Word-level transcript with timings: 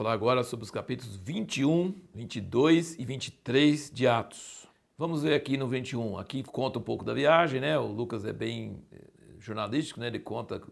falar 0.00 0.14
agora 0.14 0.42
sobre 0.42 0.64
os 0.64 0.70
capítulos 0.70 1.14
21, 1.18 1.94
22 2.14 2.98
e 2.98 3.04
23 3.04 3.90
de 3.90 4.06
Atos. 4.06 4.66
Vamos 4.96 5.22
ver 5.22 5.34
aqui 5.34 5.58
no 5.58 5.68
21. 5.68 6.16
Aqui 6.16 6.42
conta 6.42 6.78
um 6.78 6.82
pouco 6.82 7.04
da 7.04 7.12
viagem, 7.12 7.60
né? 7.60 7.78
O 7.78 7.88
Lucas 7.88 8.24
é 8.24 8.32
bem 8.32 8.82
eh, 8.90 8.96
jornalístico, 9.38 10.00
né? 10.00 10.06
Ele 10.06 10.18
conta 10.18 10.62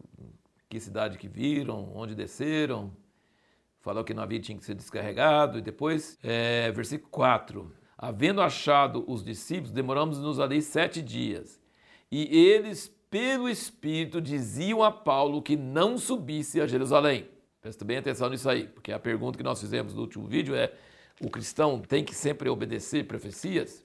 que 0.66 0.80
cidade 0.80 1.18
que 1.18 1.28
viram, 1.28 1.92
onde 1.94 2.14
desceram, 2.14 2.90
falou 3.80 4.02
que 4.02 4.14
o 4.14 4.16
navio 4.16 4.40
tinha 4.40 4.56
que 4.56 4.64
ser 4.64 4.74
descarregado 4.74 5.58
e 5.58 5.60
depois, 5.60 6.18
é, 6.22 6.72
versículo 6.72 7.10
4. 7.10 7.70
Havendo 7.98 8.40
achado 8.40 9.04
os 9.06 9.22
discípulos, 9.22 9.72
demoramos-nos 9.72 10.40
ali 10.40 10.62
sete 10.62 11.02
dias. 11.02 11.60
E 12.10 12.34
eles, 12.34 12.90
pelo 13.10 13.46
Espírito, 13.46 14.22
diziam 14.22 14.82
a 14.82 14.90
Paulo 14.90 15.42
que 15.42 15.54
não 15.54 15.98
subisse 15.98 16.62
a 16.62 16.66
Jerusalém. 16.66 17.28
Presta 17.60 17.84
bem 17.84 17.96
atenção 17.96 18.30
nisso 18.30 18.48
aí, 18.48 18.68
porque 18.68 18.92
a 18.92 19.00
pergunta 19.00 19.36
que 19.36 19.42
nós 19.42 19.60
fizemos 19.60 19.92
no 19.92 20.02
último 20.02 20.28
vídeo 20.28 20.54
é: 20.54 20.72
o 21.20 21.28
cristão 21.28 21.80
tem 21.80 22.04
que 22.04 22.14
sempre 22.14 22.48
obedecer 22.48 23.04
profecias? 23.04 23.84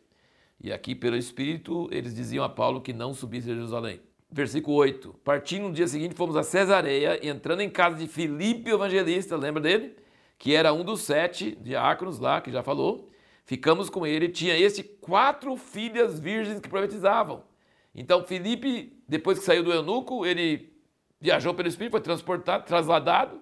E 0.61 0.71
aqui, 0.71 0.93
pelo 0.93 1.17
Espírito, 1.17 1.89
eles 1.91 2.13
diziam 2.13 2.43
a 2.43 2.49
Paulo 2.49 2.81
que 2.81 2.93
não 2.93 3.15
subisse 3.15 3.49
a 3.49 3.55
Jerusalém. 3.55 3.99
Versículo 4.29 4.77
8: 4.77 5.15
Partindo 5.23 5.69
no 5.69 5.73
dia 5.73 5.87
seguinte, 5.87 6.13
fomos 6.13 6.35
a 6.35 6.43
Cesareia, 6.43 7.19
entrando 7.27 7.61
em 7.61 7.69
casa 7.69 7.97
de 7.97 8.07
Filipe, 8.07 8.69
evangelista, 8.69 9.35
lembra 9.35 9.61
dele? 9.61 9.95
Que 10.37 10.53
era 10.53 10.71
um 10.71 10.83
dos 10.83 11.01
sete 11.01 11.55
diáconos 11.59 12.19
lá, 12.19 12.41
que 12.41 12.51
já 12.51 12.61
falou. 12.61 13.09
Ficamos 13.43 13.89
com 13.89 14.05
ele, 14.05 14.29
tinha 14.29 14.55
este 14.55 14.83
quatro 14.83 15.57
filhas 15.57 16.19
virgens 16.19 16.59
que 16.59 16.69
profetizavam. 16.69 17.43
Então, 17.93 18.23
Filipe, 18.23 19.01
depois 19.07 19.39
que 19.39 19.45
saiu 19.45 19.63
do 19.63 19.73
eunuco, 19.73 20.25
ele 20.25 20.73
viajou 21.19 21.55
pelo 21.55 21.67
Espírito, 21.67 21.91
foi 21.91 22.01
transportado, 22.01 22.65
trasladado 22.65 23.41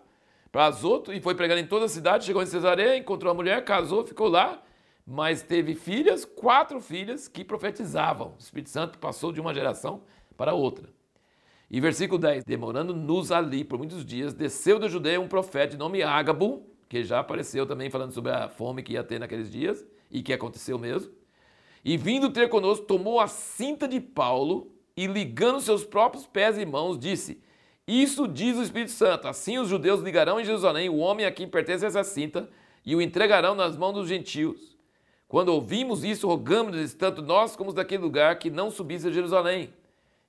para 0.51 0.65
Azoto 0.65 1.13
e 1.13 1.21
foi 1.21 1.33
pregando 1.33 1.61
em 1.61 1.67
toda 1.67 1.85
a 1.85 1.89
cidade. 1.89 2.25
Chegou 2.25 2.43
em 2.43 2.45
Cesareia, 2.45 2.97
encontrou 2.97 3.31
a 3.31 3.33
mulher, 3.33 3.63
casou, 3.63 4.05
ficou 4.05 4.27
lá, 4.27 4.61
mas 5.05 5.41
teve 5.41 5.75
filhas, 5.75 6.25
quatro 6.25 6.81
filhas 6.81 7.27
que 7.27 7.43
profetizavam. 7.43 8.35
O 8.37 8.41
Espírito 8.41 8.69
Santo 8.69 8.99
passou 8.99 9.31
de 9.31 9.39
uma 9.39 9.53
geração 9.53 10.03
para 10.35 10.53
outra. 10.53 10.89
E 11.69 11.79
versículo 11.79 12.19
10: 12.19 12.43
Demorando-nos 12.43 13.31
ali 13.31 13.63
por 13.63 13.77
muitos 13.77 14.05
dias, 14.05 14.33
desceu 14.33 14.77
da 14.77 14.89
Judeia 14.89 15.21
um 15.21 15.27
profeta 15.27 15.71
de 15.71 15.77
nome 15.77 16.03
Ágabo, 16.03 16.65
que 16.89 17.03
já 17.03 17.19
apareceu 17.19 17.65
também 17.65 17.89
falando 17.89 18.11
sobre 18.11 18.31
a 18.31 18.49
fome 18.49 18.83
que 18.83 18.93
ia 18.93 19.03
ter 19.03 19.19
naqueles 19.19 19.49
dias 19.49 19.85
e 20.09 20.21
que 20.21 20.33
aconteceu 20.33 20.77
mesmo. 20.77 21.13
E 21.83 21.95
vindo 21.95 22.29
ter 22.29 22.49
conosco, 22.49 22.85
tomou 22.85 23.19
a 23.19 23.27
cinta 23.27 23.87
de 23.87 24.01
Paulo 24.01 24.71
e 24.95 25.07
ligando 25.07 25.61
seus 25.61 25.85
próprios 25.85 26.27
pés 26.27 26.57
e 26.57 26.65
mãos, 26.65 26.99
disse: 26.99 27.41
isso 27.87 28.27
diz 28.27 28.57
o 28.57 28.61
Espírito 28.61 28.91
Santo. 28.91 29.27
Assim 29.27 29.57
os 29.57 29.67
judeus 29.67 30.01
ligarão 30.01 30.39
em 30.39 30.45
Jerusalém 30.45 30.89
o 30.89 30.97
homem 30.97 31.25
a 31.25 31.31
quem 31.31 31.47
pertence 31.47 31.85
essa 31.85 32.03
cinta 32.03 32.49
e 32.85 32.95
o 32.95 33.01
entregarão 33.01 33.55
nas 33.55 33.75
mãos 33.75 33.93
dos 33.93 34.07
gentios. 34.07 34.77
Quando 35.27 35.49
ouvimos 35.49 36.03
isso, 36.03 36.27
rogamos-lhes, 36.27 36.93
tanto 36.93 37.21
nós 37.21 37.55
como 37.55 37.69
os 37.69 37.75
daquele 37.75 38.03
lugar, 38.03 38.37
que 38.37 38.49
não 38.49 38.69
subisse 38.69 39.07
a 39.07 39.11
Jerusalém. 39.11 39.73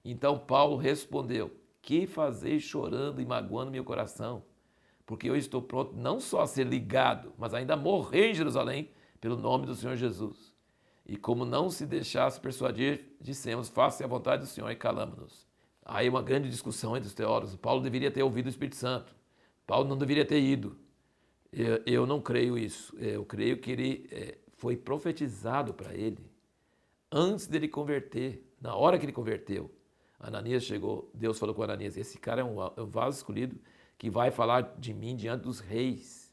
Então 0.05 0.39
Paulo 0.39 0.77
respondeu: 0.77 1.50
Que 1.81 2.06
fazeis 2.06 2.62
chorando 2.62 3.20
e 3.20 3.27
magoando 3.27 3.70
meu 3.70 3.84
coração? 3.84 4.44
Porque 5.05 5.28
eu 5.28 5.37
estou 5.37 5.61
pronto 5.61 5.94
não 5.97 6.20
só 6.20 6.42
a 6.42 6.47
ser 6.47 6.66
ligado, 6.66 7.33
mas 7.37 7.53
ainda 7.53 7.75
a 7.75 7.77
morrer 7.77 8.31
em 8.31 8.34
Jerusalém 8.34 8.91
pelo 9.20 9.37
nome 9.37 9.66
do 9.66 9.75
Senhor 9.75 9.97
Jesus. 9.97 10.53
E 11.05 11.16
como 11.16 11.44
não 11.44 11.69
se 11.69 11.84
deixasse 11.84 12.41
persuadir, 12.41 13.16
dissemos: 13.20 13.69
Faça 13.69 14.05
a 14.05 14.09
vontade 14.09 14.42
do 14.42 14.48
Senhor 14.48 14.70
e 14.70 14.77
calamos-nos. 14.77 15.52
Aí 15.84 16.08
uma 16.08 16.22
grande 16.22 16.48
discussão 16.48 16.97
entre 16.97 17.09
os 17.09 17.15
teólogos. 17.15 17.56
Paulo 17.56 17.82
deveria 17.82 18.10
ter 18.10 18.22
ouvido 18.22 18.47
o 18.47 18.48
Espírito 18.48 18.76
Santo. 18.76 19.15
Paulo 19.66 19.88
não 19.88 19.97
deveria 19.97 20.25
ter 20.25 20.41
ido. 20.41 20.76
Eu, 21.53 21.82
eu 21.84 22.06
não 22.06 22.20
creio 22.20 22.56
isso. 22.56 22.97
Eu 22.98 23.25
creio 23.25 23.59
que 23.59 23.70
ele 23.70 24.09
é, 24.10 24.38
foi 24.54 24.76
profetizado 24.76 25.75
para 25.75 25.94
ele 25.94 26.31
antes 27.10 27.47
dele 27.47 27.69
converter. 27.69 28.48
Na 28.60 28.76
hora 28.76 28.97
que 28.98 29.04
ele 29.04 29.12
converteu, 29.12 29.71
Ananias 30.19 30.62
chegou, 30.62 31.10
Deus 31.12 31.38
falou 31.38 31.54
com 31.54 31.62
Ananias: 31.62 31.97
Esse 31.97 32.16
cara 32.16 32.41
é 32.41 32.44
um, 32.44 32.62
é 32.62 32.81
um 32.81 32.87
vaso 32.87 33.19
escolhido 33.19 33.56
que 33.98 34.09
vai 34.09 34.31
falar 34.31 34.75
de 34.78 34.94
mim 34.94 35.16
diante 35.16 35.42
dos 35.42 35.60
reis. 35.60 36.32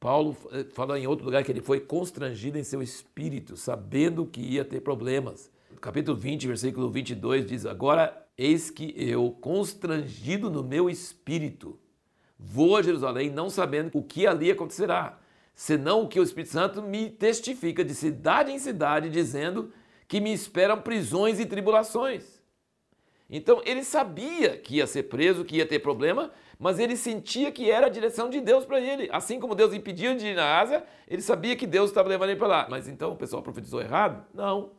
Paulo 0.00 0.36
eh, 0.52 0.64
fala 0.64 0.98
em 0.98 1.06
outro 1.06 1.24
lugar 1.24 1.42
que 1.44 1.50
ele 1.50 1.60
foi 1.60 1.80
constrangido 1.80 2.58
em 2.58 2.64
seu 2.64 2.82
espírito, 2.82 3.56
sabendo 3.56 4.26
que 4.26 4.40
ia 4.40 4.64
ter 4.64 4.80
problemas. 4.80 5.50
Capítulo 5.80 6.16
20, 6.16 6.46
versículo 6.46 6.90
22 6.90 7.46
diz: 7.46 7.66
Agora 7.66 8.25
Eis 8.38 8.70
que 8.70 8.92
eu, 8.96 9.30
constrangido 9.40 10.50
no 10.50 10.62
meu 10.62 10.90
espírito, 10.90 11.78
vou 12.38 12.76
a 12.76 12.82
Jerusalém 12.82 13.30
não 13.30 13.48
sabendo 13.48 13.90
o 13.94 14.02
que 14.02 14.26
ali 14.26 14.50
acontecerá, 14.50 15.18
senão 15.54 16.02
o 16.02 16.08
que 16.08 16.20
o 16.20 16.22
Espírito 16.22 16.52
Santo 16.52 16.82
me 16.82 17.08
testifica 17.08 17.82
de 17.82 17.94
cidade 17.94 18.52
em 18.52 18.58
cidade, 18.58 19.08
dizendo 19.08 19.72
que 20.06 20.20
me 20.20 20.34
esperam 20.34 20.82
prisões 20.82 21.40
e 21.40 21.46
tribulações. 21.46 22.36
Então 23.28 23.62
ele 23.64 23.82
sabia 23.82 24.58
que 24.58 24.76
ia 24.76 24.86
ser 24.86 25.04
preso, 25.04 25.44
que 25.44 25.56
ia 25.56 25.66
ter 25.66 25.78
problema, 25.78 26.30
mas 26.58 26.78
ele 26.78 26.94
sentia 26.94 27.50
que 27.50 27.70
era 27.70 27.86
a 27.86 27.90
direção 27.90 28.28
de 28.28 28.40
Deus 28.40 28.66
para 28.66 28.80
ele. 28.80 29.08
Assim 29.10 29.40
como 29.40 29.54
Deus 29.54 29.72
impediu 29.72 30.14
de 30.14 30.26
ir 30.26 30.36
na 30.36 30.60
Ásia, 30.60 30.84
ele 31.08 31.22
sabia 31.22 31.56
que 31.56 31.66
Deus 31.66 31.90
estava 31.90 32.08
levando 32.08 32.30
ele 32.30 32.38
para 32.38 32.48
lá. 32.48 32.66
Mas 32.68 32.86
então 32.86 33.12
o 33.12 33.16
pessoal 33.16 33.42
profetizou 33.42 33.80
errado? 33.80 34.24
Não 34.34 34.70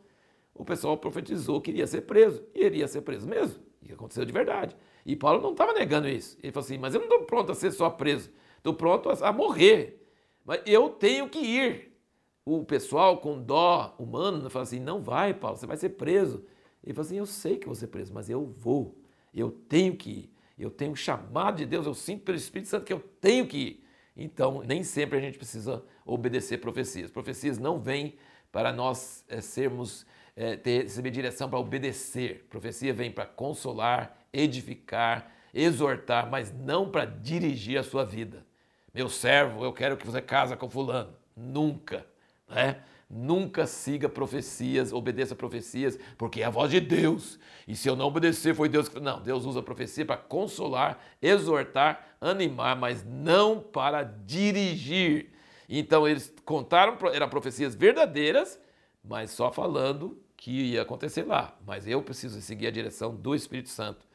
o 0.58 0.64
pessoal 0.64 0.96
profetizou 0.96 1.60
que 1.60 1.70
iria 1.70 1.86
ser 1.86 2.02
preso. 2.02 2.44
E 2.54 2.60
ele 2.60 2.78
ia 2.78 2.88
ser 2.88 3.02
preso 3.02 3.26
mesmo. 3.26 3.62
E 3.80 3.92
aconteceu 3.92 4.24
de 4.24 4.32
verdade. 4.32 4.76
E 5.06 5.14
Paulo 5.14 5.40
não 5.40 5.52
estava 5.52 5.72
negando 5.72 6.08
isso. 6.08 6.36
Ele 6.42 6.52
falou 6.52 6.64
assim: 6.64 6.76
Mas 6.76 6.94
eu 6.94 7.00
não 7.00 7.06
estou 7.06 7.22
pronto 7.24 7.52
a 7.52 7.54
ser 7.54 7.70
só 7.70 7.88
preso. 7.88 8.30
Estou 8.56 8.74
pronto 8.74 9.08
a, 9.08 9.28
a 9.28 9.32
morrer. 9.32 10.04
Mas 10.44 10.60
eu 10.66 10.90
tenho 10.90 11.28
que 11.28 11.38
ir. 11.38 11.96
O 12.44 12.64
pessoal 12.64 13.18
com 13.18 13.40
dó 13.40 13.94
humano 13.98 14.50
fala 14.50 14.64
assim: 14.64 14.80
Não 14.80 15.00
vai, 15.00 15.32
Paulo, 15.32 15.56
você 15.56 15.66
vai 15.66 15.76
ser 15.76 15.90
preso. 15.90 16.44
Ele 16.82 16.92
falou 16.92 17.06
assim: 17.06 17.18
Eu 17.18 17.26
sei 17.26 17.56
que 17.56 17.66
vou 17.66 17.74
ser 17.74 17.86
preso, 17.86 18.12
mas 18.12 18.28
eu 18.28 18.44
vou. 18.44 18.98
Eu 19.32 19.50
tenho 19.50 19.96
que 19.96 20.10
ir. 20.10 20.34
Eu 20.58 20.70
tenho 20.70 20.90
um 20.90 20.96
chamado 20.96 21.58
de 21.58 21.66
Deus. 21.66 21.86
Eu 21.86 21.94
sinto 21.94 22.24
pelo 22.24 22.36
Espírito 22.36 22.68
Santo 22.68 22.84
que 22.84 22.92
eu 22.92 23.00
tenho 23.20 23.46
que 23.46 23.56
ir. 23.56 23.84
Então, 24.16 24.64
nem 24.66 24.82
sempre 24.82 25.16
a 25.16 25.20
gente 25.20 25.38
precisa 25.38 25.84
obedecer 26.04 26.58
profecias. 26.58 27.08
Profecias 27.08 27.58
não 27.58 27.78
vêm 27.78 28.16
para 28.50 28.72
nós 28.72 29.24
é, 29.28 29.40
sermos 29.40 30.04
é, 30.38 30.56
ter, 30.56 30.84
receber 30.84 31.10
direção 31.10 31.50
para 31.50 31.58
obedecer. 31.58 32.46
Profecia 32.48 32.94
vem 32.94 33.10
para 33.10 33.26
consolar, 33.26 34.16
edificar, 34.32 35.32
exortar, 35.52 36.30
mas 36.30 36.52
não 36.52 36.88
para 36.88 37.04
dirigir 37.04 37.76
a 37.76 37.82
sua 37.82 38.04
vida. 38.04 38.46
Meu 38.94 39.08
servo, 39.08 39.64
eu 39.64 39.72
quero 39.72 39.96
que 39.96 40.06
você 40.06 40.22
casa 40.22 40.56
com 40.56 40.70
fulano. 40.70 41.12
Nunca, 41.36 42.06
né? 42.48 42.82
Nunca 43.10 43.66
siga 43.66 44.08
profecias, 44.08 44.92
obedeça 44.92 45.34
profecias, 45.34 45.98
porque 46.16 46.42
é 46.42 46.44
a 46.44 46.50
voz 46.50 46.70
de 46.70 46.78
Deus. 46.78 47.38
E 47.66 47.74
se 47.74 47.88
eu 47.88 47.96
não 47.96 48.06
obedecer, 48.06 48.54
foi 48.54 48.68
Deus 48.68 48.88
que. 48.88 49.00
Não, 49.00 49.20
Deus 49.20 49.44
usa 49.44 49.58
a 49.58 49.62
profecia 49.62 50.04
para 50.04 50.18
consolar, 50.18 51.02
exortar, 51.20 52.16
animar, 52.20 52.76
mas 52.76 53.04
não 53.04 53.60
para 53.60 54.04
dirigir. 54.04 55.32
Então 55.68 56.06
eles 56.06 56.32
contaram, 56.44 56.96
eram 57.12 57.28
profecias 57.28 57.74
verdadeiras, 57.74 58.60
mas 59.02 59.30
só 59.30 59.50
falando 59.50 60.27
que 60.38 60.52
ia 60.52 60.82
acontecer 60.82 61.24
lá, 61.24 61.58
mas 61.66 61.86
eu 61.88 62.00
preciso 62.00 62.40
seguir 62.40 62.68
a 62.68 62.70
direção 62.70 63.14
do 63.14 63.34
Espírito 63.34 63.68
Santo 63.68 64.06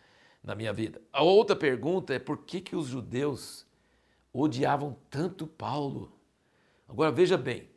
na 0.41 0.55
minha 0.55 0.71
vida. 0.71 1.01
A 1.11 1.21
outra 1.21 1.53
pergunta 1.53 2.13
é 2.13 2.17
por 2.17 2.37
que, 2.37 2.61
que 2.61 2.77
os 2.77 2.87
judeus 2.87 3.67
odiavam 4.33 4.95
tanto 5.09 5.45
Paulo? 5.45 6.13
Agora 6.87 7.11
veja 7.11 7.37
bem, 7.37 7.67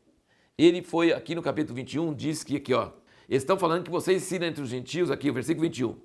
ele 0.56 0.80
foi 0.80 1.12
aqui 1.12 1.34
no 1.34 1.42
capítulo 1.42 1.74
21, 1.74 2.14
diz 2.14 2.44
que 2.44 2.56
aqui, 2.56 2.72
ó, 2.72 2.92
estão 3.28 3.58
falando 3.58 3.82
que 3.82 3.90
vocês 3.90 4.22
ensinam 4.22 4.46
entre 4.46 4.62
os 4.62 4.68
gentios, 4.68 5.10
aqui 5.10 5.28
o 5.28 5.34
versículo 5.34 5.62
21, 5.62 5.96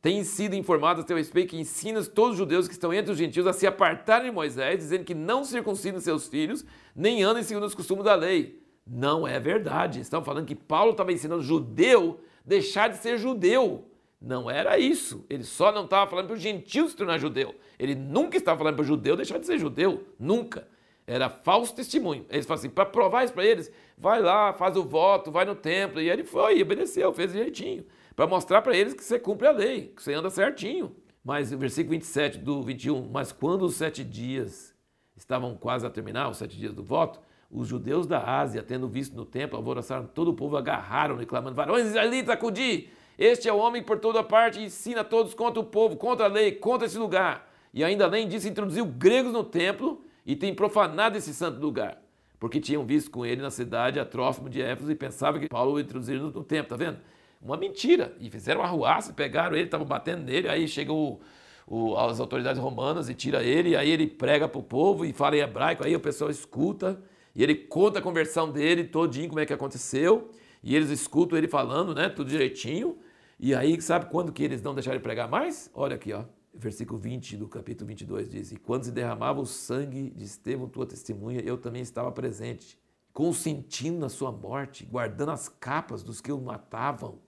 têm 0.00 0.22
sido 0.22 0.54
informados 0.54 1.02
a 1.02 1.06
teu 1.06 1.16
respeito 1.16 1.50
que 1.50 1.58
ensinas 1.58 2.06
todos 2.06 2.32
os 2.32 2.38
judeus 2.38 2.68
que 2.68 2.74
estão 2.74 2.94
entre 2.94 3.10
os 3.10 3.18
gentios 3.18 3.46
a 3.46 3.52
se 3.52 3.66
apartarem 3.66 4.30
de 4.30 4.34
Moisés, 4.34 4.78
dizendo 4.78 5.04
que 5.04 5.14
não 5.14 5.44
circuncidam 5.44 6.00
seus 6.00 6.28
filhos, 6.28 6.64
nem 6.94 7.24
andem 7.24 7.42
segundo 7.42 7.66
os 7.66 7.74
costumes 7.74 8.04
da 8.04 8.14
lei. 8.14 8.67
Não 8.88 9.28
é 9.28 9.38
verdade. 9.38 10.00
Estão 10.00 10.24
falando 10.24 10.46
que 10.46 10.54
Paulo 10.54 10.92
estava 10.92 11.12
ensinando 11.12 11.42
judeu 11.42 12.20
deixar 12.44 12.88
de 12.88 12.96
ser 12.96 13.18
judeu. 13.18 13.84
Não 14.20 14.50
era 14.50 14.78
isso. 14.78 15.24
Ele 15.28 15.44
só 15.44 15.70
não 15.70 15.84
estava 15.84 16.10
falando 16.10 16.26
para 16.28 16.36
o 16.36 16.38
gentil 16.38 16.88
se 16.88 16.96
tornar 16.96 17.18
judeu. 17.18 17.54
Ele 17.78 17.94
nunca 17.94 18.36
estava 18.36 18.58
falando 18.58 18.76
para 18.76 18.82
o 18.82 18.86
judeu 18.86 19.14
deixar 19.14 19.38
de 19.38 19.46
ser 19.46 19.58
judeu. 19.58 20.04
Nunca. 20.18 20.66
Era 21.06 21.28
falso 21.28 21.74
testemunho. 21.74 22.26
Eles 22.28 22.46
falam 22.46 22.58
assim, 22.58 22.70
para 22.70 22.84
provar 22.84 23.24
isso 23.24 23.32
para 23.32 23.44
eles, 23.44 23.70
vai 23.96 24.20
lá, 24.20 24.52
faz 24.52 24.76
o 24.76 24.82
voto, 24.82 25.30
vai 25.30 25.44
no 25.44 25.54
templo. 25.54 26.00
E 26.00 26.10
ele 26.10 26.24
foi, 26.24 26.60
obedeceu, 26.60 27.12
fez 27.12 27.32
direitinho. 27.32 27.84
Para 28.16 28.26
mostrar 28.26 28.62
para 28.62 28.76
eles 28.76 28.94
que 28.94 29.04
você 29.04 29.18
cumpre 29.18 29.46
a 29.46 29.52
lei, 29.52 29.92
que 29.94 30.02
você 30.02 30.12
anda 30.12 30.28
certinho. 30.28 30.96
Mas 31.24 31.52
o 31.52 31.58
versículo 31.58 31.92
27 31.92 32.38
do 32.38 32.62
21, 32.62 33.08
mas 33.10 33.32
quando 33.32 33.62
os 33.62 33.74
sete 33.74 34.02
dias 34.02 34.74
estavam 35.16 35.54
quase 35.56 35.86
a 35.86 35.90
terminar, 35.90 36.28
os 36.28 36.38
sete 36.38 36.56
dias 36.56 36.72
do 36.72 36.82
voto, 36.82 37.20
os 37.50 37.66
judeus 37.66 38.06
da 38.06 38.22
Ásia, 38.22 38.62
tendo 38.62 38.88
visto 38.88 39.16
no 39.16 39.24
templo, 39.24 39.56
alvoroçaram 39.56 40.06
todo 40.06 40.28
o 40.28 40.34
povo, 40.34 40.56
agarraram-no, 40.56 41.24
clamando: 41.26 41.56
Varões 41.56 41.86
israelitas, 41.86 42.30
acudi! 42.30 42.90
Este 43.18 43.48
é 43.48 43.52
o 43.52 43.58
homem 43.58 43.82
por 43.82 43.98
toda 43.98 44.22
parte, 44.22 44.62
ensina 44.62 45.02
todos 45.02 45.34
contra 45.34 45.58
o 45.58 45.64
povo, 45.64 45.96
contra 45.96 46.26
a 46.26 46.28
lei, 46.28 46.52
contra 46.52 46.86
esse 46.86 46.96
lugar. 46.96 47.50
E 47.74 47.82
ainda 47.82 48.04
além 48.04 48.28
disso, 48.28 48.46
introduziu 48.46 48.86
gregos 48.86 49.32
no 49.32 49.42
templo 49.42 50.04
e 50.24 50.36
tem 50.36 50.54
profanado 50.54 51.18
esse 51.18 51.34
santo 51.34 51.60
lugar, 51.60 52.00
porque 52.38 52.60
tinham 52.60 52.84
visto 52.84 53.10
com 53.10 53.26
ele 53.26 53.42
na 53.42 53.50
cidade 53.50 53.98
a 53.98 54.04
Trófimo 54.04 54.48
de 54.48 54.62
Éfeso 54.62 54.92
e 54.92 54.94
pensavam 54.94 55.40
que 55.40 55.48
Paulo 55.48 55.80
introduziria 55.80 56.22
no 56.22 56.44
templo, 56.44 56.68
tá 56.68 56.76
vendo? 56.76 56.98
Uma 57.42 57.56
mentira. 57.56 58.14
E 58.20 58.30
fizeram 58.30 58.62
arruaça, 58.62 59.12
pegaram 59.12 59.56
ele, 59.56 59.64
estavam 59.64 59.86
batendo 59.86 60.22
nele, 60.22 60.48
aí 60.48 60.68
chega 60.68 60.92
o, 60.92 61.18
o, 61.66 61.96
as 61.96 62.20
autoridades 62.20 62.60
romanas 62.60 63.08
e 63.08 63.14
tira 63.14 63.42
ele, 63.42 63.74
aí 63.74 63.90
ele 63.90 64.06
prega 64.06 64.48
para 64.48 64.58
o 64.60 64.62
povo 64.62 65.04
e 65.04 65.12
fala 65.12 65.36
em 65.36 65.40
hebraico, 65.40 65.84
aí 65.84 65.96
o 65.96 66.00
pessoal 66.00 66.30
escuta, 66.30 67.00
e 67.38 67.42
ele 67.44 67.54
conta 67.54 68.00
a 68.00 68.02
conversão 68.02 68.50
dele 68.50 68.82
todinho, 68.82 69.28
como 69.28 69.38
é 69.38 69.46
que 69.46 69.52
aconteceu, 69.52 70.28
e 70.60 70.74
eles 70.74 70.90
escutam 70.90 71.38
ele 71.38 71.46
falando, 71.46 71.94
né, 71.94 72.08
tudo 72.08 72.28
direitinho, 72.28 72.98
e 73.38 73.54
aí 73.54 73.80
sabe 73.80 74.06
quando 74.10 74.32
que 74.32 74.42
eles 74.42 74.60
não 74.60 74.74
deixaram 74.74 74.96
ele 74.96 75.04
pregar 75.04 75.30
mais? 75.30 75.70
Olha 75.72 75.94
aqui, 75.94 76.12
ó, 76.12 76.24
versículo 76.52 76.98
20 76.98 77.36
do 77.36 77.46
capítulo 77.46 77.86
22 77.86 78.28
diz, 78.28 78.50
e 78.50 78.56
quando 78.56 78.86
se 78.86 78.90
derramava 78.90 79.40
o 79.40 79.46
sangue 79.46 80.10
de 80.10 80.24
Estevão, 80.24 80.68
tua 80.68 80.84
testemunha, 80.84 81.40
eu 81.40 81.56
também 81.56 81.80
estava 81.80 82.10
presente, 82.10 82.76
consentindo 83.12 84.00
na 84.00 84.08
sua 84.08 84.32
morte, 84.32 84.84
guardando 84.84 85.30
as 85.30 85.48
capas 85.48 86.02
dos 86.02 86.20
que 86.20 86.32
o 86.32 86.40
matavam. 86.40 87.20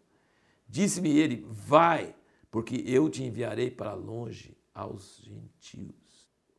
Disse-me 0.69 1.17
ele, 1.17 1.47
vai, 1.49 2.17
porque 2.51 2.83
eu 2.85 3.09
te 3.09 3.23
enviarei 3.23 3.71
para 3.71 3.95
longe 3.95 4.59
aos 4.75 5.23
gentios. 5.23 6.00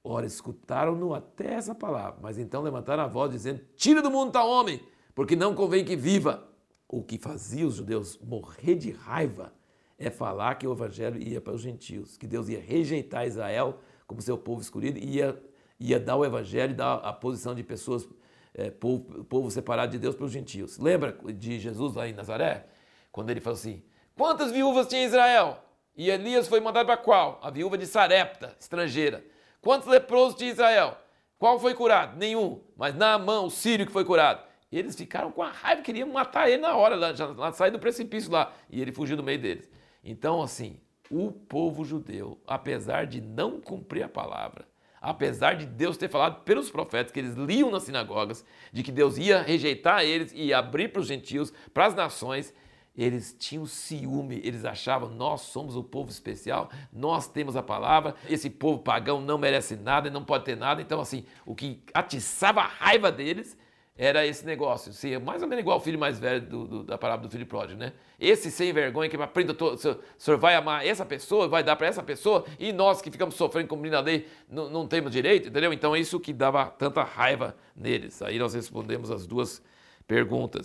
Ora, 0.03 0.25
escutaram-no 0.25 1.13
até 1.13 1.53
essa 1.53 1.75
palavra, 1.75 2.19
mas 2.21 2.37
então 2.39 2.63
levantaram 2.63 3.03
a 3.03 3.07
voz, 3.07 3.31
dizendo: 3.31 3.61
Tira 3.75 4.01
do 4.01 4.09
mundo 4.09 4.31
tal 4.31 4.49
homem, 4.49 4.81
porque 5.13 5.35
não 5.35 5.53
convém 5.53 5.85
que 5.85 5.95
viva. 5.95 6.47
O 6.87 7.01
que 7.01 7.17
fazia 7.17 7.65
os 7.65 7.75
judeus 7.75 8.19
morrer 8.19 8.75
de 8.75 8.91
raiva 8.91 9.53
é 9.97 10.09
falar 10.09 10.55
que 10.55 10.67
o 10.67 10.73
evangelho 10.73 11.21
ia 11.21 11.39
para 11.39 11.53
os 11.53 11.61
gentios, 11.61 12.17
que 12.17 12.27
Deus 12.27 12.49
ia 12.49 12.59
rejeitar 12.59 13.25
Israel 13.25 13.79
como 14.07 14.21
seu 14.21 14.37
povo 14.37 14.61
escolhido 14.61 14.97
e 14.97 15.17
ia, 15.17 15.41
ia 15.79 15.99
dar 15.99 16.17
o 16.17 16.25
evangelho, 16.25 16.75
dar 16.75 16.95
a 16.95 17.13
posição 17.13 17.55
de 17.55 17.63
pessoas, 17.63 18.09
é, 18.53 18.69
povo, 18.69 19.23
povo 19.23 19.49
separado 19.49 19.91
de 19.91 19.99
Deus 19.99 20.15
para 20.15 20.25
os 20.25 20.31
gentios. 20.31 20.77
Lembra 20.79 21.17
de 21.33 21.59
Jesus 21.59 21.93
lá 21.93 22.09
em 22.09 22.13
Nazaré? 22.13 22.65
Quando 23.11 23.29
ele 23.29 23.39
falou 23.39 23.57
assim: 23.57 23.83
Quantas 24.17 24.51
viúvas 24.51 24.87
tinha 24.87 25.05
Israel? 25.05 25.63
E 25.95 26.09
Elias 26.09 26.47
foi 26.47 26.59
mandado 26.59 26.87
para 26.87 26.97
qual? 26.97 27.39
A 27.41 27.49
viúva 27.49 27.77
de 27.77 27.85
Sarepta, 27.85 28.55
estrangeira. 28.59 29.23
Quantos 29.61 29.87
leprosos 29.87 30.37
tinha 30.37 30.51
Israel? 30.51 30.97
Qual 31.37 31.59
foi 31.59 31.73
curado? 31.73 32.17
Nenhum. 32.17 32.61
Mas 32.75 32.95
Naamã, 32.95 33.41
o 33.41 33.49
sírio 33.49 33.85
que 33.85 33.91
foi 33.91 34.03
curado. 34.03 34.43
Eles 34.71 34.95
ficaram 34.95 35.31
com 35.31 35.43
a 35.43 35.49
raiva, 35.49 35.81
queriam 35.81 36.07
matar 36.07 36.49
ele 36.49 36.61
na 36.61 36.75
hora, 36.75 36.95
lá, 36.95 37.13
já, 37.13 37.27
lá 37.27 37.51
sair 37.51 37.71
do 37.71 37.79
precipício 37.79 38.31
lá. 38.31 38.53
E 38.69 38.81
ele 38.81 38.91
fugiu 38.91 39.17
do 39.17 39.23
meio 39.23 39.39
deles. 39.39 39.69
Então, 40.03 40.41
assim, 40.41 40.79
o 41.09 41.31
povo 41.31 41.83
judeu, 41.83 42.39
apesar 42.47 43.05
de 43.05 43.19
não 43.19 43.59
cumprir 43.59 44.03
a 44.03 44.09
palavra, 44.09 44.65
apesar 45.01 45.55
de 45.55 45.65
Deus 45.65 45.97
ter 45.97 46.07
falado 46.07 46.41
pelos 46.43 46.69
profetas 46.71 47.11
que 47.11 47.19
eles 47.19 47.33
liam 47.33 47.69
nas 47.69 47.83
sinagogas, 47.83 48.45
de 48.71 48.81
que 48.81 48.91
Deus 48.91 49.17
ia 49.17 49.41
rejeitar 49.41 50.03
eles 50.03 50.31
e 50.33 50.53
abrir 50.53 50.87
para 50.89 51.01
os 51.01 51.07
gentios, 51.07 51.51
para 51.73 51.87
as 51.87 51.93
nações, 51.93 52.53
eles 52.95 53.35
tinham 53.37 53.65
ciúme, 53.65 54.41
eles 54.43 54.65
achavam, 54.65 55.09
nós 55.09 55.41
somos 55.41 55.75
o 55.75 55.83
povo 55.83 56.09
especial, 56.09 56.69
nós 56.91 57.27
temos 57.27 57.55
a 57.55 57.63
palavra, 57.63 58.15
esse 58.29 58.49
povo 58.49 58.79
pagão 58.79 59.21
não 59.21 59.37
merece 59.37 59.75
nada, 59.75 60.09
não 60.09 60.23
pode 60.23 60.45
ter 60.45 60.57
nada. 60.57 60.81
Então, 60.81 60.99
assim, 60.99 61.25
o 61.45 61.55
que 61.55 61.81
atiçava 61.93 62.61
a 62.61 62.67
raiva 62.67 63.11
deles 63.11 63.57
era 63.97 64.25
esse 64.25 64.45
negócio, 64.45 64.89
assim, 64.89 65.17
mais 65.19 65.43
ou 65.43 65.47
menos 65.47 65.61
igual 65.61 65.77
o 65.77 65.79
filho 65.79 65.99
mais 65.99 66.17
velho 66.17 66.41
do, 66.41 66.67
do, 66.67 66.83
da 66.83 66.97
palavra 66.97 67.27
do 67.27 67.31
filho 67.31 67.45
pródigo, 67.45 67.79
né? 67.79 67.93
Esse 68.19 68.49
sem 68.49 68.73
vergonha 68.73 69.09
que 69.09 69.15
aprenda 69.15 69.53
o 69.53 69.77
senhor 69.77 70.39
vai 70.39 70.55
amar 70.55 70.85
essa 70.85 71.05
pessoa, 71.05 71.47
vai 71.47 71.63
dar 71.63 71.75
para 71.75 71.87
essa 71.87 72.01
pessoa, 72.01 72.45
e 72.57 72.73
nós 72.73 73.01
que 73.01 73.11
ficamos 73.11 73.35
sofrendo 73.35 73.67
cumprindo 73.67 73.97
a 73.97 73.99
lei 73.99 74.27
não, 74.49 74.69
não 74.69 74.87
temos 74.87 75.11
direito, 75.11 75.49
entendeu? 75.49 75.71
Então, 75.71 75.95
isso 75.95 76.19
que 76.19 76.33
dava 76.33 76.65
tanta 76.65 77.03
raiva 77.03 77.55
neles. 77.75 78.21
Aí 78.21 78.39
nós 78.39 78.53
respondemos 78.53 79.11
as 79.11 79.27
duas 79.27 79.59
perguntas. 79.59 79.71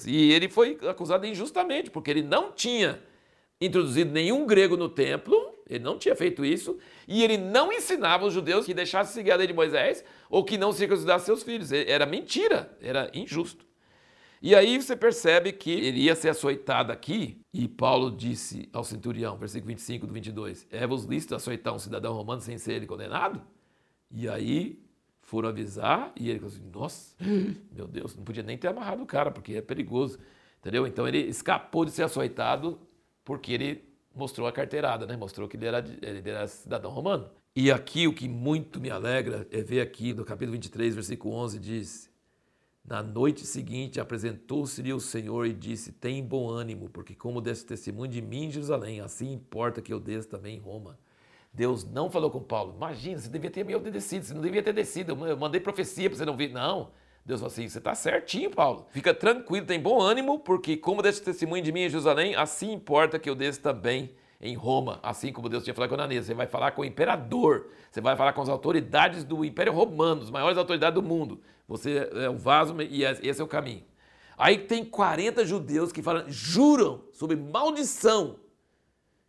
E 0.07 0.33
ele 0.33 0.49
foi 0.49 0.79
acusado 0.89 1.27
injustamente, 1.27 1.91
porque 1.91 2.11
ele 2.11 2.23
não 2.23 2.53
tinha 2.53 3.01
introduzido 3.61 4.13
nenhum 4.13 4.47
grego 4.47 4.77
no 4.77 4.89
templo, 4.89 5.55
ele 5.69 5.83
não 5.83 5.99
tinha 5.99 6.15
feito 6.15 6.45
isso, 6.45 6.79
e 7.09 7.23
ele 7.23 7.37
não 7.37 7.73
ensinava 7.73 8.27
os 8.27 8.35
judeus 8.35 8.67
que 8.67 8.75
deixassem 8.75 9.15
seguir 9.15 9.33
a 9.33 9.37
lei 9.37 9.47
de 9.47 9.53
Moisés 9.53 10.05
ou 10.29 10.45
que 10.45 10.59
não 10.59 10.73
circuncidassem 10.73 11.27
seus 11.27 11.43
filhos. 11.43 11.73
Era 11.73 12.07
mentira, 12.07 12.77
era 12.81 13.11
injusto. 13.15 13.67
E 14.43 14.55
aí 14.55 14.81
você 14.81 14.95
percebe 14.95 15.51
que 15.53 15.71
ele 15.71 16.01
ia 16.01 16.15
ser 16.15 16.29
açoitado 16.29 16.93
aqui, 16.93 17.41
e 17.53 17.67
Paulo 17.67 18.11
disse 18.11 18.69
ao 18.73 18.85
centurião, 18.85 19.37
versículo 19.37 19.69
25 19.69 20.07
do 20.07 20.13
22, 20.13 20.67
é-vos 20.71 21.05
lícito 21.05 21.35
açoitar 21.35 21.75
um 21.75 21.79
cidadão 21.79 22.13
romano 22.15 22.41
sem 22.41 22.59
ser 22.59 22.75
ele 22.75 22.87
condenado? 22.87 23.41
E 24.11 24.29
aí 24.29 24.79
foram 25.27 25.49
avisar 25.49 26.13
e 26.17 26.31
ele 26.31 26.39
falou 26.39 26.55
assim: 26.55 26.71
Nossa, 26.73 27.17
meu 27.73 27.87
Deus, 27.87 28.17
não 28.17 28.25
podia 28.25 28.43
nem 28.43 28.57
ter 28.57 28.69
amarrado 28.69 29.03
o 29.03 29.07
cara, 29.07 29.31
porque 29.31 29.55
é 29.55 29.61
perigoso. 29.61 30.19
Entendeu? 30.61 30.87
Então 30.87 31.07
ele 31.07 31.19
escapou 31.19 31.85
de 31.85 31.91
ser 31.91 32.05
açoitado 32.05 32.79
porque 33.25 33.53
ele 33.53 33.85
mostrou 34.15 34.47
a 34.47 34.53
carteirada, 34.53 35.05
né? 35.05 35.17
Mostrou 35.17 35.49
que 35.49 35.57
ele 35.57 35.67
era, 35.67 35.85
ele 36.01 36.31
era 36.31 36.47
cidadão 36.47 36.91
romano. 36.91 37.29
E 37.55 37.73
aqui 37.73 38.07
o 38.07 38.13
que 38.13 38.29
muito 38.29 38.81
me 38.81 38.89
alegra 38.89 39.47
é 39.51 39.63
ver 39.63 39.81
aqui 39.81 40.15
no 40.15 40.25
capítulo 40.25 40.53
23, 40.53 40.95
versículo 40.95 41.35
11, 41.35 41.59
diz: 41.59 42.11
Na 42.85 43.03
noite 43.03 43.45
seguinte 43.45 43.99
apresentou-se-lhe 43.99 44.93
o 44.93 45.01
Senhor 45.01 45.45
e 45.47 45.53
disse: 45.53 45.91
Tem 45.91 46.23
bom 46.25 46.49
ânimo, 46.49 46.89
porque 46.89 47.17
como 47.17 47.41
desse 47.41 47.67
testemunho 47.67 48.11
de 48.11 48.23
mim 48.23 48.45
em 48.45 48.51
Jerusalém, 48.53 49.01
assim 49.01 49.33
importa 49.33 49.83
que 49.83 49.93
eu 49.93 49.99
desça 49.99 50.29
também 50.29 50.57
em 50.57 50.61
Roma. 50.61 50.97
Deus 51.57 51.85
não 51.85 52.11
falou 52.11 52.31
com 52.31 52.39
Paulo. 52.39 52.75
Imagina, 52.77 53.19
você 53.19 53.31
devia 53.31 53.51
ter 53.51 53.65
me 53.65 53.75
obedecido, 53.75 54.27
você 54.27 54.35
não 54.35 54.43
devia 54.43 54.63
ter 54.63 54.75
descido. 54.75 55.17
Eu 55.27 55.39
mandei 55.39 55.59
profecia 55.59 56.11
para 56.11 56.19
você 56.19 56.27
não 56.27 56.37
vir. 56.37 56.53
Não. 56.53 56.91
Deus 57.25 57.41
falou 57.41 57.51
assim: 57.51 57.67
você 57.67 57.79
está 57.79 57.95
certinho, 57.95 58.51
Paulo. 58.51 58.87
Fica 58.91 59.15
tranquilo, 59.15 59.65
tem 59.65 59.81
bom 59.81 59.99
ânimo, 59.99 60.39
porque 60.39 60.77
como 60.77 61.01
desse 61.01 61.23
testemunho 61.23 61.63
de 61.63 61.73
mim 61.73 61.81
em 61.81 61.89
Jerusalém, 61.89 62.37
assim 62.37 62.73
importa 62.73 63.19
que 63.19 63.31
eu 63.31 63.35
desça 63.35 63.63
também 63.63 64.11
em 64.39 64.55
Roma, 64.55 65.01
assim 65.03 65.33
como 65.33 65.49
Deus 65.49 65.65
tinha 65.65 65.73
falado 65.73 65.89
com 65.89 65.95
Ananias. 65.95 66.27
Você 66.27 66.35
vai 66.35 66.47
falar 66.47 66.73
com 66.73 66.83
o 66.83 66.85
imperador, 66.85 67.69
você 67.91 68.03
vai 68.03 68.15
falar 68.17 68.35
com 68.35 68.43
as 68.43 68.51
autoridades 68.51 69.25
do 69.25 69.43
Império 69.43 69.73
Romano, 69.73 70.21
as 70.21 70.31
maiores 70.31 70.59
autoridades 70.59 70.95
do 70.95 71.03
mundo. 71.03 71.41
Você 71.67 72.07
é 72.13 72.29
o 72.29 72.37
vaso 72.37 72.77
e 72.83 73.03
esse 73.03 73.41
é 73.41 73.45
o 73.45 73.49
caminho. 73.49 73.83
Aí 74.37 74.59
tem 74.59 74.85
40 74.85 75.47
judeus 75.47 75.91
que 75.91 76.03
falam, 76.03 76.25
juram 76.29 77.05
sobre 77.15 77.35
maldição 77.35 78.37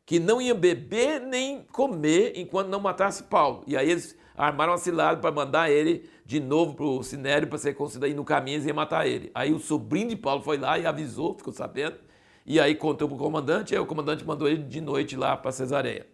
que 0.07 0.21
não 0.21 0.41
ia 0.41 0.55
beber 0.55 1.19
nem 1.19 1.63
comer 1.63 2.31
enquanto 2.37 2.69
não 2.69 2.79
matasse 2.79 3.23
Paulo. 3.23 3.65
E 3.67 3.75
aí 3.75 3.91
eles 3.91 4.17
armaram 4.37 4.71
uma 4.71 4.77
cilada 4.77 5.19
para 5.19 5.33
mandar 5.33 5.69
ele 5.69 6.09
de 6.25 6.39
novo 6.39 6.75
para 6.75 6.85
o 6.85 7.03
Sinério 7.03 7.45
para 7.45 7.57
ser 7.57 7.73
considerado 7.73 8.15
no 8.15 8.23
caminho 8.23 8.63
iam 8.65 8.73
matar 8.73 9.05
ele. 9.05 9.29
Aí 9.35 9.51
o 9.51 9.59
sobrinho 9.59 10.07
de 10.07 10.15
Paulo 10.15 10.41
foi 10.41 10.57
lá 10.57 10.79
e 10.79 10.85
avisou, 10.85 11.33
ficou 11.33 11.51
sabendo, 11.51 11.97
e 12.45 12.57
aí 12.57 12.73
contou 12.73 13.09
para 13.09 13.15
o 13.15 13.19
comandante, 13.19 13.73
e 13.73 13.75
aí 13.75 13.81
o 13.81 13.85
comandante 13.85 14.25
mandou 14.25 14.47
ele 14.47 14.63
de 14.63 14.79
noite 14.79 15.17
lá 15.17 15.35
para 15.35 15.51
Cesareia. 15.51 16.07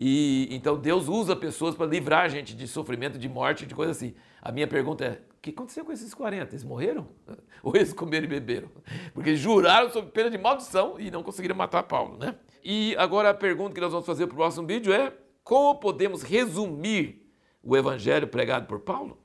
E 0.00 0.48
então 0.50 0.78
Deus 0.78 1.08
usa 1.08 1.36
pessoas 1.36 1.74
para 1.74 1.84
livrar 1.84 2.24
a 2.24 2.28
gente 2.28 2.56
de 2.56 2.66
sofrimento, 2.66 3.18
de 3.18 3.28
morte, 3.28 3.66
de 3.66 3.74
coisa 3.74 3.92
assim. 3.92 4.14
A 4.40 4.50
minha 4.50 4.66
pergunta 4.66 5.04
é: 5.04 5.10
o 5.36 5.40
que 5.42 5.50
aconteceu 5.50 5.84
com 5.84 5.92
esses 5.92 6.14
40? 6.14 6.52
Eles 6.52 6.64
morreram? 6.64 7.06
Ou 7.62 7.76
eles 7.76 7.92
comeram 7.92 8.24
e 8.24 8.28
beberam? 8.28 8.70
Porque 9.12 9.36
juraram 9.36 9.90
sob 9.90 10.10
pena 10.10 10.30
de 10.30 10.38
maldição 10.38 10.98
e 10.98 11.10
não 11.10 11.22
conseguiram 11.22 11.54
matar 11.54 11.82
Paulo, 11.82 12.16
né? 12.16 12.34
E 12.64 12.96
agora 12.96 13.28
a 13.28 13.34
pergunta 13.34 13.74
que 13.74 13.80
nós 13.80 13.92
vamos 13.92 14.06
fazer 14.06 14.26
para 14.26 14.34
o 14.34 14.36
próximo 14.38 14.66
vídeo 14.66 14.90
é: 14.90 15.12
como 15.44 15.78
podemos 15.78 16.22
resumir 16.22 17.30
o 17.62 17.76
evangelho 17.76 18.26
pregado 18.26 18.66
por 18.66 18.80
Paulo? 18.80 19.18